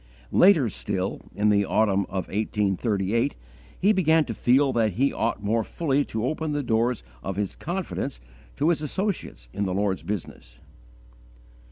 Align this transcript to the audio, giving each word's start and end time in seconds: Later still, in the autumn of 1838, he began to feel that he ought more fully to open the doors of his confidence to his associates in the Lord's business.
Later 0.31 0.67
still, 0.67 1.21
in 1.35 1.49
the 1.49 1.63
autumn 1.63 2.05
of 2.05 2.25
1838, 2.29 3.35
he 3.79 3.93
began 3.93 4.25
to 4.25 4.33
feel 4.33 4.73
that 4.73 4.93
he 4.93 5.13
ought 5.13 5.43
more 5.43 5.63
fully 5.63 6.03
to 6.05 6.25
open 6.25 6.53
the 6.53 6.63
doors 6.63 7.03
of 7.21 7.35
his 7.35 7.55
confidence 7.55 8.19
to 8.55 8.69
his 8.69 8.81
associates 8.81 9.47
in 9.53 9.65
the 9.67 9.75
Lord's 9.75 10.01
business. 10.01 10.57